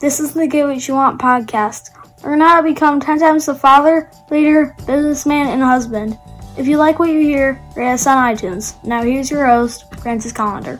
[0.00, 1.90] This is the Get What You Want podcast.
[2.22, 6.16] Learn how to become 10 times the father, leader, businessman, and husband.
[6.56, 8.76] If you like what you hear, rate us on iTunes.
[8.84, 10.78] Now here's your host, Francis Collender.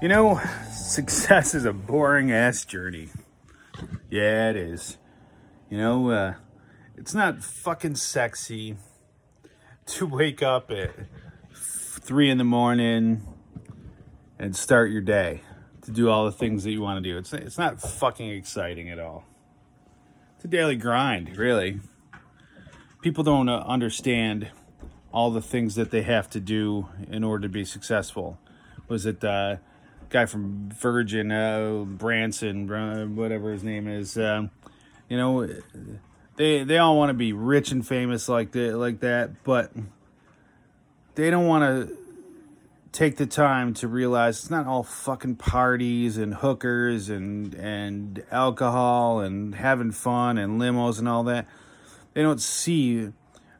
[0.00, 0.40] You know,
[0.70, 3.08] success is a boring ass journey.
[4.08, 4.98] Yeah, it is.
[5.68, 6.34] You know, uh,
[6.96, 8.76] it's not fucking sexy
[9.86, 10.90] to wake up at
[11.54, 13.22] three in the morning
[14.38, 15.42] and start your day
[15.82, 17.18] to do all the things that you want to do.
[17.18, 19.24] It's it's not fucking exciting at all.
[20.36, 21.80] It's a daily grind, really.
[23.02, 24.50] People don't uh, understand
[25.12, 28.38] all the things that they have to do in order to be successful.
[28.88, 29.56] Was it uh,
[30.08, 34.16] guy from Virgin, uh, Branson, uh, whatever his name is?
[34.16, 34.50] Um,
[35.08, 35.48] you know,
[36.36, 39.72] they they all want to be rich and famous like that, like that, but
[41.14, 41.96] they don't want to
[42.92, 49.20] take the time to realize it's not all fucking parties and hookers and and alcohol
[49.20, 51.46] and having fun and limos and all that.
[52.14, 53.10] They don't see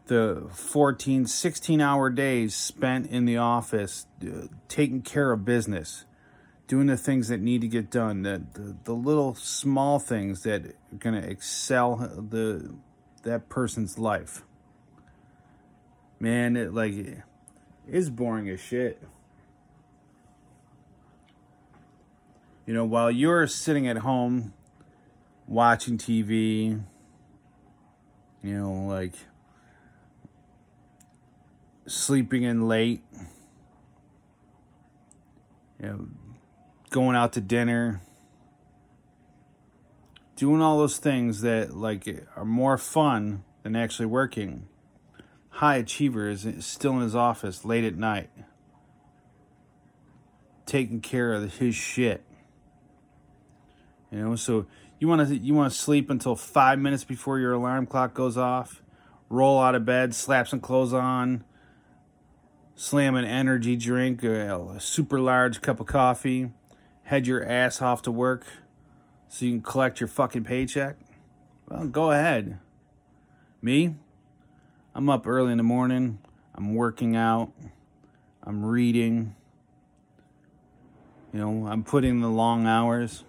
[0.07, 6.05] the 14 16 hour days spent in the office uh, taking care of business
[6.67, 10.65] doing the things that need to get done, the, the, the little small things that
[10.65, 12.75] are going to excel the
[13.23, 14.43] that person's life.
[16.21, 17.19] Man, it like it
[17.89, 19.03] is boring as shit.
[22.67, 24.55] You know, while you're sitting at home
[25.47, 26.83] watching TV,
[28.43, 29.15] you know, like
[31.87, 33.03] sleeping in late,
[35.79, 36.07] you know,
[36.95, 38.01] going out to dinner,
[40.37, 42.07] doing all those things that like
[42.37, 44.69] are more fun than actually working.
[45.49, 48.31] High achiever is still in his office late at night,
[50.67, 52.23] taking care of his shit.
[54.13, 54.67] You know, so
[55.01, 58.37] you want to you want to sleep until five minutes before your alarm clock goes
[58.37, 58.85] off.
[59.29, 61.43] Roll out of bed, slap some clothes on,
[62.77, 66.53] slam an energy drink, a super large cup of coffee
[67.05, 68.47] head your ass off to work
[69.29, 70.97] so you can collect your fucking paycheck?
[71.69, 72.59] Well, go ahead.
[73.63, 73.95] Me?
[74.95, 76.19] I'm up early in the morning.
[76.55, 77.53] I'm working out.
[78.43, 79.35] I'm reading.
[81.33, 83.25] You know, I'm putting the long hours.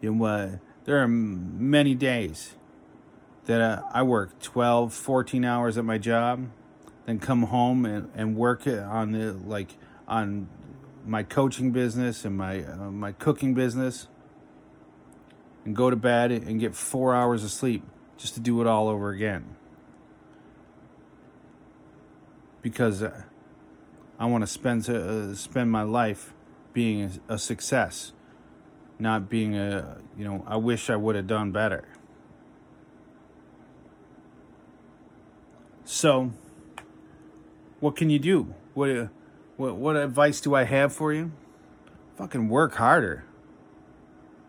[0.00, 0.50] You know, uh,
[0.84, 2.54] there are many days
[3.46, 6.48] that uh, I work 12, 14 hours at my job,
[7.06, 9.76] then come home and, and work on the, like,
[10.06, 10.48] on
[11.04, 14.08] my coaching business and my uh, my cooking business
[15.64, 17.84] and go to bed and get 4 hours of sleep
[18.16, 19.56] just to do it all over again.
[22.60, 23.22] Because uh,
[24.18, 26.32] I want to spend uh, spend my life
[26.72, 28.12] being a, success,
[28.98, 31.86] not being a, you know, I wish I would have done better.
[35.84, 36.32] So,
[37.80, 38.54] what can you do?
[38.74, 39.06] What uh,
[39.62, 41.30] what, what advice do I have for you?
[42.16, 43.24] Fucking work harder.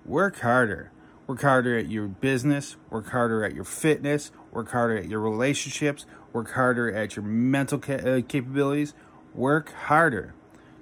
[0.06, 0.92] Work harder.
[1.28, 2.78] Work harder at your business.
[2.90, 4.32] Work harder at your fitness.
[4.52, 6.08] Work harder at your relationships.
[6.34, 8.96] Work harder at your mental ca- uh, capabilities.
[9.36, 10.34] Work harder.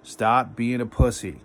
[0.01, 1.41] Stop being a pussy.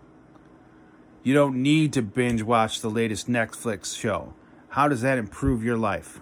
[1.24, 4.32] You don't need to binge watch the latest Netflix show.
[4.70, 6.20] How does that improve your life?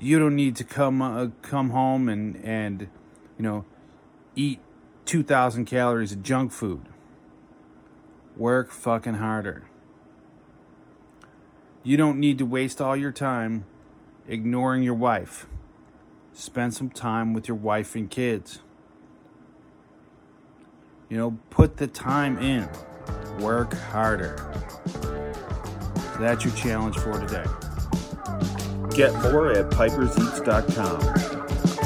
[0.00, 2.88] You don't need to come uh, come home and and
[3.36, 3.64] you know
[4.38, 4.60] eat
[5.04, 6.82] 2,000 calories of junk food.
[8.36, 9.64] Work fucking harder.
[11.82, 13.64] You don't need to waste all your time
[14.28, 15.46] ignoring your wife.
[16.32, 18.60] Spend some time with your wife and kids.
[21.08, 22.68] You know, put the time in.
[23.40, 24.36] Work harder.
[24.86, 27.46] So that's your challenge for today.
[28.94, 31.37] Get more at piperseats.com.